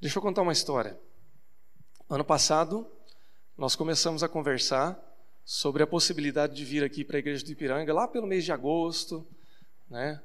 [0.00, 0.98] Deixa eu contar uma história.
[2.08, 2.90] Ano passado,
[3.54, 4.98] nós começamos a conversar
[5.44, 8.50] sobre a possibilidade de vir aqui para a igreja do Ipiranga, lá pelo mês de
[8.50, 9.26] agosto,
[9.90, 10.18] né?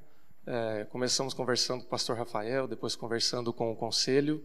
[0.47, 4.41] É, começamos conversando com o pastor Rafael, depois conversando com o conselho,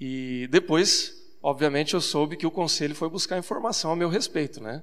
[0.00, 4.82] e depois, obviamente, eu soube que o conselho foi buscar informação a meu respeito, né?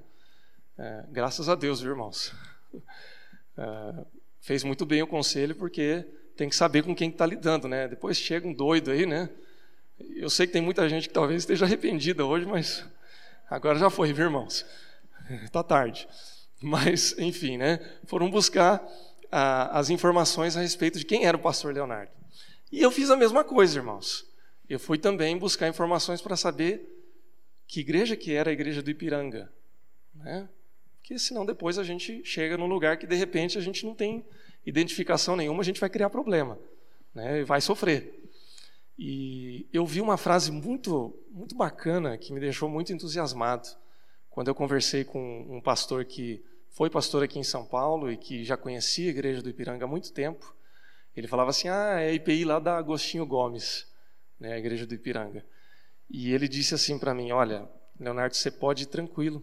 [0.78, 2.32] É, graças a Deus, viu, irmãos.
[3.58, 4.06] É,
[4.42, 6.06] fez muito bem o conselho, porque
[6.38, 7.88] tem que saber com quem está lidando, né?
[7.88, 9.28] Depois chega um doido aí, né?
[10.16, 12.86] Eu sei que tem muita gente que talvez esteja arrependida hoje, mas
[13.50, 14.66] agora já foi, viu, irmãos?
[15.44, 16.08] Está tarde.
[16.62, 17.80] Mas, enfim, né?
[18.06, 18.86] Foram buscar
[19.32, 22.12] as informações a respeito de quem era o pastor Leonardo.
[22.72, 24.26] E eu fiz a mesma coisa, irmãos.
[24.70, 26.88] Eu fui também buscar informações para saber
[27.68, 29.52] que igreja que era a igreja do Ipiranga,
[30.14, 30.48] né?
[31.00, 34.26] Porque senão depois a gente chega num lugar que de repente a gente não tem
[34.66, 36.60] identificação nenhuma, a gente vai criar problema,
[37.14, 37.40] né?
[37.40, 38.21] E vai sofrer.
[39.04, 43.68] E eu vi uma frase muito muito bacana que me deixou muito entusiasmado
[44.30, 48.44] quando eu conversei com um pastor que foi pastor aqui em São Paulo e que
[48.44, 50.56] já conhecia a igreja do Ipiranga há muito tempo.
[51.16, 53.92] Ele falava assim: Ah, é a IPI lá da Agostinho Gomes,
[54.40, 55.44] né, a igreja do Ipiranga.
[56.08, 57.68] E ele disse assim para mim: Olha,
[58.00, 59.42] Leonardo, você pode ir tranquilo,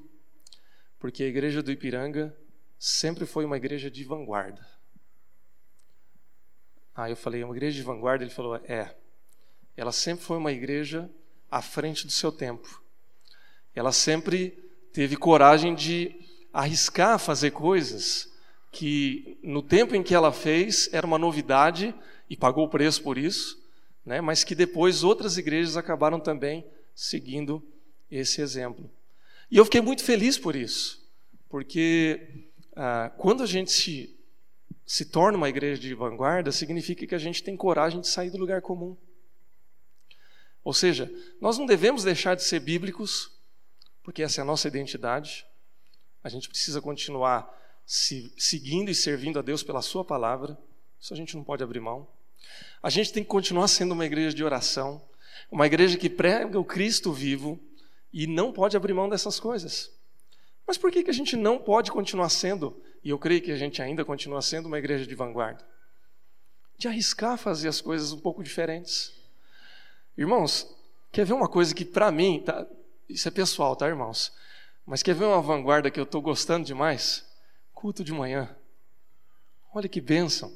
[1.01, 2.33] porque a igreja do Ipiranga
[2.79, 4.65] sempre foi uma igreja de vanguarda.
[6.95, 8.23] Aí eu falei, uma igreja de vanguarda?
[8.23, 8.95] Ele falou, é.
[9.79, 11.09] Ela sempre foi uma igreja
[11.49, 12.83] à frente do seu tempo.
[13.73, 14.59] Ela sempre
[14.93, 16.17] teve coragem de
[16.53, 18.29] arriscar fazer coisas
[18.73, 21.95] que, no tempo em que ela fez, era uma novidade
[22.29, 23.57] e pagou o preço por isso,
[24.05, 24.21] né?
[24.21, 27.63] mas que depois outras igrejas acabaram também seguindo
[28.11, 28.91] esse exemplo.
[29.49, 31.09] E eu fiquei muito feliz por isso,
[31.49, 34.13] porque ah, quando a gente se,
[34.85, 38.39] se torna uma igreja de vanguarda, significa que a gente tem coragem de sair do
[38.39, 38.97] lugar comum.
[40.65, 43.31] Ou seja, nós não devemos deixar de ser bíblicos,
[44.03, 45.47] porque essa é a nossa identidade.
[46.23, 47.49] A gente precisa continuar
[47.87, 50.59] se, seguindo e servindo a Deus pela Sua palavra.
[51.01, 52.07] Isso a gente não pode abrir mão.
[52.83, 55.03] A gente tem que continuar sendo uma igreja de oração,
[55.51, 57.59] uma igreja que prega o Cristo vivo
[58.13, 59.91] e não pode abrir mão dessas coisas.
[60.67, 63.57] Mas por que, que a gente não pode continuar sendo, e eu creio que a
[63.57, 65.67] gente ainda continua sendo uma igreja de vanguarda?
[66.77, 69.18] De arriscar fazer as coisas um pouco diferentes.
[70.19, 70.69] Irmãos,
[71.13, 72.67] quer ver uma coisa que para mim, tá,
[73.09, 74.33] isso é pessoal, tá, irmãos?
[74.85, 77.25] Mas quer ver uma vanguarda que eu estou gostando demais?
[77.73, 78.57] Culto de manhã.
[79.73, 80.53] Olha que bênção.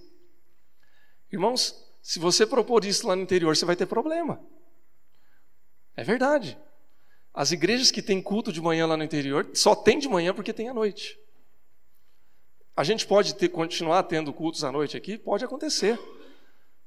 [1.30, 4.40] Irmãos, se você propor isso lá no interior, você vai ter problema.
[5.94, 6.58] É verdade.
[7.32, 10.52] As igrejas que têm culto de manhã lá no interior só tem de manhã porque
[10.52, 11.16] tem à noite.
[12.76, 15.16] A gente pode ter, continuar tendo cultos à noite aqui?
[15.16, 16.00] Pode acontecer.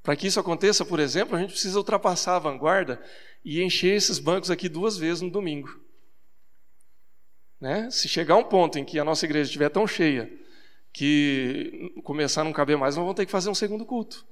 [0.05, 3.01] Para que isso aconteça, por exemplo, a gente precisa ultrapassar a vanguarda
[3.43, 5.79] e encher esses bancos aqui duas vezes no domingo.
[7.59, 7.89] Né?
[7.89, 10.31] Se chegar um ponto em que a nossa igreja estiver tão cheia
[10.93, 14.23] que começar a não caber mais, nós vamos ter que fazer um segundo culto.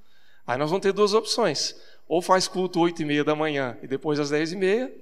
[0.45, 1.75] Aí nós vamos ter duas opções.
[2.07, 4.93] Ou faz culto oito e meia da manhã e depois às dez e meia,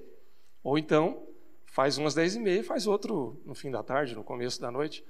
[0.63, 1.21] ou então
[1.65, 4.71] faz umas dez e meia e faz outro no fim da tarde, no começo da
[4.71, 5.03] noite.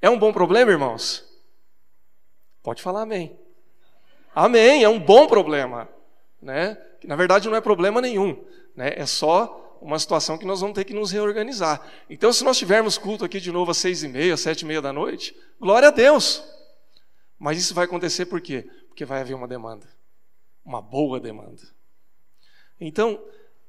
[0.00, 1.24] É um bom problema, irmãos?
[2.62, 3.36] Pode falar amém.
[4.34, 5.88] Amém, é um bom problema.
[6.40, 6.76] Né?
[7.04, 8.42] Na verdade, não é problema nenhum.
[8.74, 8.92] Né?
[8.96, 11.84] É só uma situação que nós vamos ter que nos reorganizar.
[12.08, 14.80] Então, se nós tivermos culto aqui de novo às seis e meia, sete e meia
[14.80, 16.42] da noite, glória a Deus.
[17.38, 18.68] Mas isso vai acontecer por quê?
[18.88, 19.86] Porque vai haver uma demanda.
[20.64, 21.60] Uma boa demanda.
[22.80, 23.20] Então,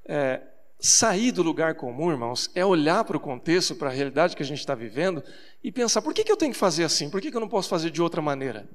[0.05, 0.41] é,
[0.79, 4.45] sair do lugar comum, irmãos, é olhar para o contexto, para a realidade que a
[4.45, 5.23] gente está vivendo
[5.63, 7.09] e pensar: por que, que eu tenho que fazer assim?
[7.09, 8.69] Por que, que eu não posso fazer de outra maneira?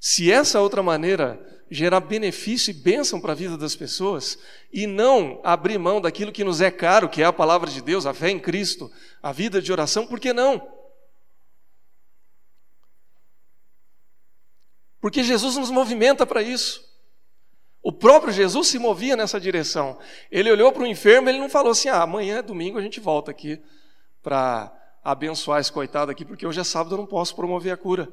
[0.00, 1.40] Se essa outra maneira
[1.70, 4.38] gerar benefício e bênção para a vida das pessoas,
[4.72, 8.06] e não abrir mão daquilo que nos é caro, que é a palavra de Deus,
[8.06, 8.90] a fé em Cristo,
[9.22, 10.66] a vida de oração, por que não?
[15.00, 16.86] Porque Jesus nos movimenta para isso.
[17.82, 19.98] O próprio Jesus se movia nessa direção.
[20.30, 22.98] Ele olhou para o enfermo, ele não falou assim: ah, amanhã é domingo, a gente
[22.98, 23.60] volta aqui
[24.22, 24.72] para
[25.04, 28.08] abençoar esse coitado aqui, porque hoje é sábado, eu não posso promover a cura.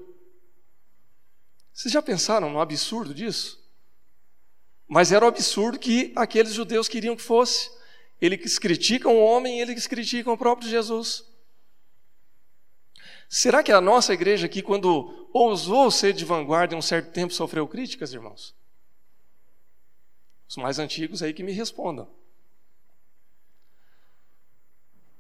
[1.76, 3.62] Vocês já pensaram no absurdo disso?
[4.88, 7.70] Mas era o absurdo que aqueles judeus queriam que fosse.
[8.22, 11.26] Eles criticam o homem eles criticam o próprio Jesus.
[13.28, 17.34] Será que a nossa igreja aqui, quando ousou ser de vanguarda em um certo tempo,
[17.34, 18.56] sofreu críticas, irmãos?
[20.48, 22.10] Os mais antigos aí que me respondam.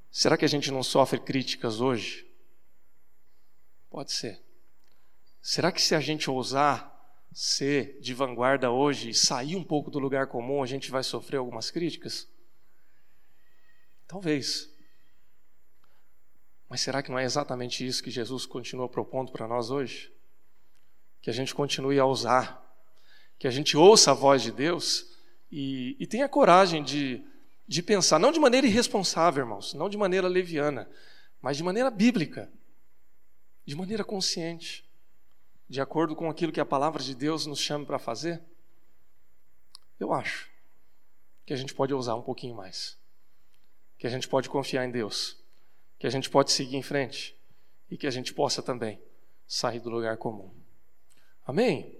[0.10, 2.26] Será que a gente não sofre críticas hoje?
[3.90, 4.45] Pode ser.
[5.48, 6.92] Será que se a gente ousar
[7.32, 11.38] ser de vanguarda hoje e sair um pouco do lugar comum, a gente vai sofrer
[11.38, 12.28] algumas críticas?
[14.08, 14.68] Talvez.
[16.68, 20.12] Mas será que não é exatamente isso que Jesus continua propondo para nós hoje?
[21.22, 22.60] Que a gente continue a ousar,
[23.38, 25.16] que a gente ouça a voz de Deus
[25.52, 27.24] e, e tenha coragem de,
[27.68, 30.90] de pensar, não de maneira irresponsável, irmãos, não de maneira leviana,
[31.40, 32.52] mas de maneira bíblica,
[33.64, 34.85] de maneira consciente
[35.68, 38.42] de acordo com aquilo que a palavra de Deus nos chama para fazer?
[40.00, 40.50] Eu acho
[41.46, 42.98] que a gente pode ousar um pouquinho mais,
[43.98, 45.38] que a gente pode confiar em Deus,
[45.98, 47.36] que a gente pode seguir em frente
[47.90, 49.02] e que a gente possa também
[49.48, 50.52] sair do lugar comum.
[51.46, 51.98] Amém?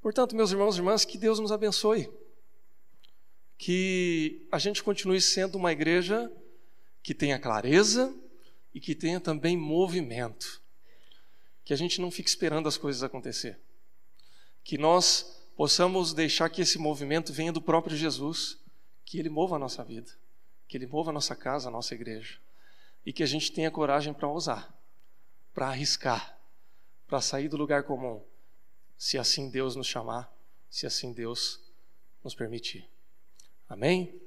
[0.00, 2.12] Portanto, meus irmãos e irmãs, que Deus nos abençoe.
[3.56, 6.30] Que a gente continue sendo uma igreja
[7.02, 8.14] que tenha clareza
[8.72, 10.62] e que tenha também movimento
[11.68, 13.60] que a gente não fique esperando as coisas acontecer.
[14.64, 18.58] Que nós possamos deixar que esse movimento venha do próprio Jesus,
[19.04, 20.10] que ele mova a nossa vida,
[20.66, 22.38] que ele mova a nossa casa, a nossa igreja.
[23.04, 24.74] E que a gente tenha coragem para ousar,
[25.52, 26.38] para arriscar,
[27.06, 28.24] para sair do lugar comum,
[28.96, 30.34] se assim Deus nos chamar,
[30.70, 31.60] se assim Deus
[32.24, 32.88] nos permitir.
[33.68, 34.18] Amém?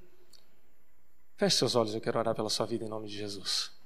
[1.37, 3.80] Feche seus olhos, eu quero orar pela sua vida em nome de Jesus.